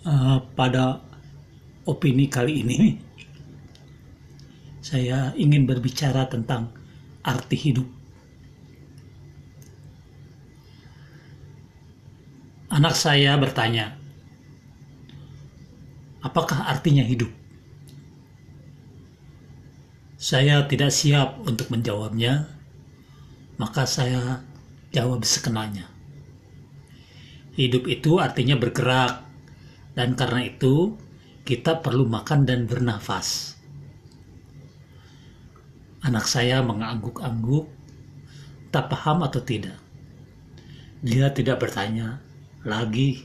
[0.00, 1.04] Uh, pada
[1.84, 2.96] opini kali ini,
[4.80, 6.72] saya ingin berbicara tentang
[7.20, 7.84] arti hidup.
[12.72, 13.92] Anak saya bertanya,
[16.24, 17.28] "Apakah artinya hidup?"
[20.16, 22.48] Saya tidak siap untuk menjawabnya,
[23.60, 24.40] maka saya
[24.96, 25.88] jawab sekenanya.
[27.52, 29.29] Hidup itu artinya bergerak,
[29.94, 30.94] dan karena itu
[31.42, 33.58] kita perlu makan dan bernafas.
[36.00, 37.68] Anak saya mengangguk-angguk,
[38.72, 39.76] tak paham atau tidak.
[41.04, 42.22] Dia tidak bertanya
[42.64, 43.24] lagi,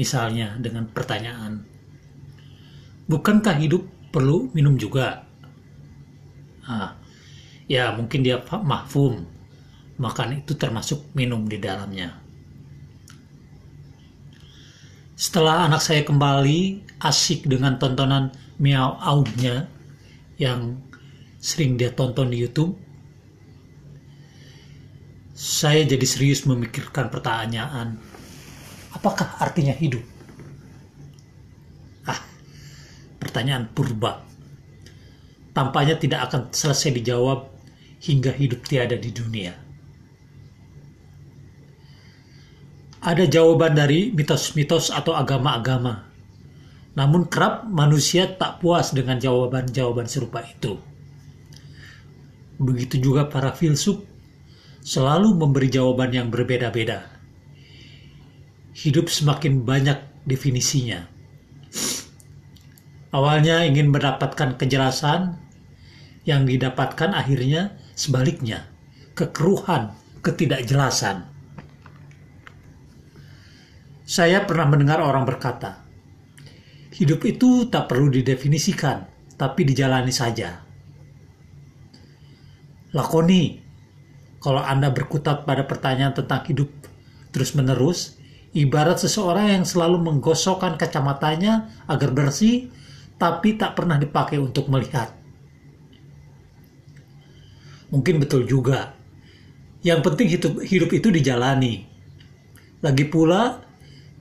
[0.00, 1.64] misalnya dengan pertanyaan,
[3.10, 5.28] "Bukankah hidup perlu minum juga?"
[6.64, 6.96] Ah,
[7.68, 9.20] ya mungkin dia mahfum,
[10.00, 12.23] makan itu termasuk minum di dalamnya.
[15.24, 18.28] Setelah anak saya kembali asik dengan tontonan
[18.60, 19.64] Miao Audnya
[20.36, 20.84] yang
[21.40, 22.76] sering dia tonton di YouTube,
[25.32, 27.96] saya jadi serius memikirkan pertanyaan,
[28.92, 30.04] apakah artinya hidup?
[32.04, 32.20] Ah,
[33.16, 34.28] pertanyaan purba.
[35.56, 37.48] Tampaknya tidak akan selesai dijawab
[38.04, 39.63] hingga hidup tiada di dunia.
[43.04, 46.08] Ada jawaban dari mitos-mitos atau agama-agama.
[46.96, 50.80] Namun kerap manusia tak puas dengan jawaban-jawaban serupa itu.
[52.56, 54.00] Begitu juga para filsuf
[54.80, 57.04] selalu memberi jawaban yang berbeda-beda.
[58.72, 61.04] Hidup semakin banyak definisinya.
[63.14, 65.38] Awalnya ingin mendapatkan kejelasan,
[66.24, 68.64] yang didapatkan akhirnya sebaliknya,
[69.12, 69.92] kekeruhan,
[70.24, 71.33] ketidakjelasan.
[74.04, 75.80] Saya pernah mendengar orang berkata,
[76.92, 79.08] hidup itu tak perlu didefinisikan,
[79.40, 80.60] tapi dijalani saja.
[82.92, 83.64] Lakoni,
[84.44, 86.68] kalau Anda berkutat pada pertanyaan tentang hidup
[87.32, 88.20] terus-menerus,
[88.52, 92.68] ibarat seseorang yang selalu menggosokkan kacamatanya agar bersih,
[93.16, 95.16] tapi tak pernah dipakai untuk melihat.
[97.88, 98.92] Mungkin betul juga.
[99.80, 101.88] Yang penting hidup, hidup itu dijalani.
[102.84, 103.63] Lagi pula,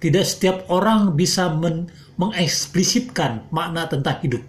[0.04, 1.88] tidak setiap orang bisa men
[2.20, 4.44] mengeksplisitkan makna tentang hidup.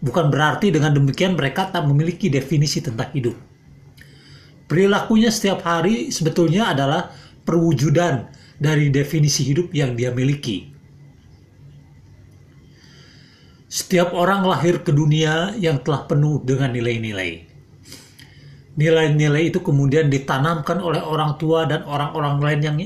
[0.00, 3.36] Bukan berarti dengan demikian mereka tak memiliki definisi tentang hidup.
[4.64, 7.12] Perilakunya setiap hari sebetulnya adalah
[7.44, 10.72] perwujudan dari definisi hidup yang dia miliki.
[13.68, 17.44] Setiap orang lahir ke dunia yang telah penuh dengan nilai-nilai.
[18.80, 22.76] Nilai-nilai itu kemudian ditanamkan oleh orang tua dan orang-orang lain yang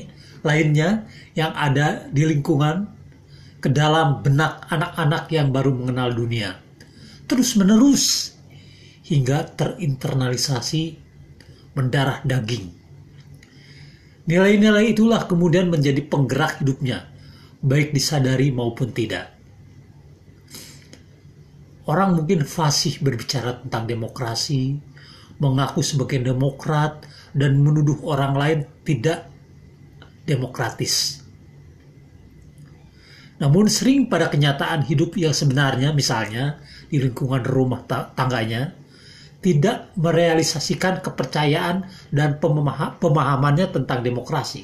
[0.43, 2.91] lainnya yang ada di lingkungan
[3.63, 6.59] ke dalam benak anak-anak yang baru mengenal dunia.
[7.25, 8.35] Terus menerus
[9.07, 10.99] hingga terinternalisasi
[11.73, 12.69] mendarah daging.
[14.23, 17.11] Nilai-nilai itulah kemudian menjadi penggerak hidupnya,
[17.59, 19.35] baik disadari maupun tidak.
[21.83, 24.79] Orang mungkin fasih berbicara tentang demokrasi,
[25.43, 27.03] mengaku sebagai demokrat,
[27.35, 29.32] dan menuduh orang lain tidak
[30.23, 31.23] demokratis.
[33.43, 37.83] Namun sering pada kenyataan hidup yang sebenarnya misalnya di lingkungan rumah
[38.15, 38.71] tangganya
[39.43, 41.83] tidak merealisasikan kepercayaan
[42.15, 44.63] dan pemahamannya tentang demokrasi.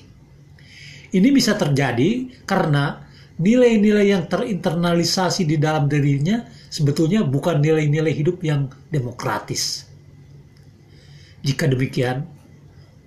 [1.09, 3.03] Ini bisa terjadi karena
[3.41, 9.89] nilai-nilai yang terinternalisasi di dalam dirinya sebetulnya bukan nilai-nilai hidup yang demokratis.
[11.43, 12.23] Jika demikian,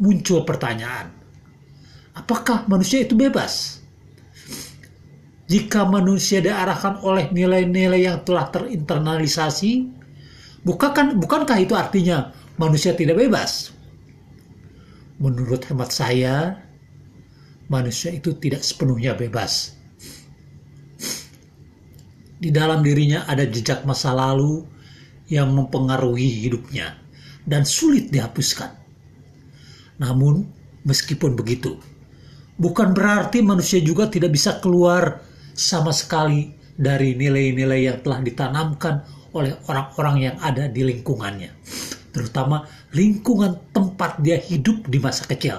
[0.02, 1.21] muncul pertanyaan,
[2.12, 3.80] Apakah manusia itu bebas?
[5.48, 9.84] Jika manusia diarahkan oleh nilai-nilai yang telah terinternalisasi,
[10.64, 13.72] bukankah, bukankah itu artinya manusia tidak bebas?
[15.20, 16.56] Menurut hemat saya,
[17.68, 19.76] manusia itu tidak sepenuhnya bebas.
[22.42, 24.66] Di dalam dirinya ada jejak masa lalu
[25.30, 26.98] yang mempengaruhi hidupnya
[27.46, 28.74] dan sulit dihapuskan.
[30.02, 30.48] Namun,
[30.82, 31.78] meskipun begitu,
[32.62, 35.18] bukan berarti manusia juga tidak bisa keluar
[35.50, 38.94] sama sekali dari nilai-nilai yang telah ditanamkan
[39.34, 41.50] oleh orang-orang yang ada di lingkungannya,
[42.14, 42.62] terutama
[42.94, 45.58] lingkungan tempat dia hidup di masa kecil.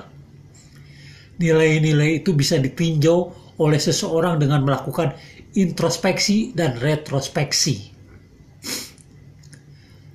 [1.44, 5.17] Nilai-nilai itu bisa ditinjau oleh seseorang dengan melakukan
[5.57, 7.91] introspeksi dan retrospeksi.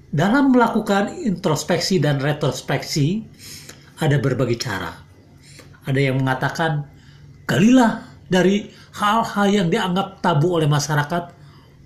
[0.09, 3.23] Dalam melakukan introspeksi dan retrospeksi,
[4.01, 5.08] ada berbagai cara
[5.89, 6.85] ada yang mengatakan,
[7.49, 8.69] galilah dari
[9.01, 11.33] hal-hal yang dianggap tabu oleh masyarakat,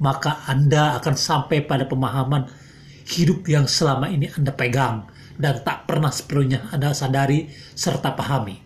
[0.02, 2.50] maka Anda akan sampai pada pemahaman
[3.06, 5.06] hidup yang selama ini Anda pegang
[5.38, 7.46] dan tak pernah sepenuhnya Anda sadari
[7.78, 8.58] serta pahami.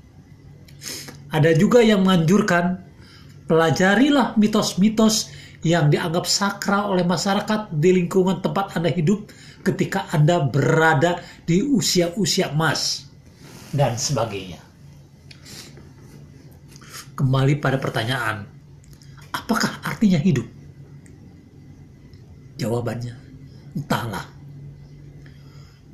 [1.29, 2.81] Ada juga yang menganjurkan
[3.45, 5.29] pelajarilah mitos-mitos
[5.61, 9.29] yang dianggap sakral oleh masyarakat di lingkungan tempat Anda hidup
[9.67, 13.11] ketika Anda berada di usia-usia emas
[13.75, 14.66] dan sebagainya.
[17.17, 18.45] Kembali pada pertanyaan,
[19.33, 20.45] apakah artinya hidup?
[22.61, 23.17] Jawabannya,
[23.73, 24.29] entahlah.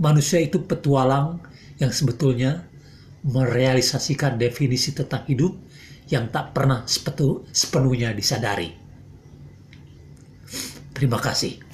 [0.03, 1.39] Manusia itu petualang
[1.79, 2.67] yang sebetulnya
[3.23, 5.55] merealisasikan definisi tentang hidup
[6.11, 8.75] yang tak pernah sepenuhnya disadari.
[10.91, 11.72] Terima kasih.